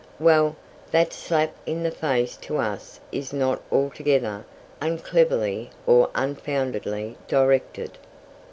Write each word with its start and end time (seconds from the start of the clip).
Well, 0.19 0.55
that 0.89 1.13
slap 1.13 1.53
in 1.67 1.83
the 1.83 1.91
face 1.91 2.35
to 2.37 2.57
us 2.57 2.99
is 3.11 3.31
not 3.33 3.61
altogether 3.71 4.45
uncleverly 4.81 5.69
or 5.85 6.09
unfoundedly 6.15 7.17
directed. 7.27 7.99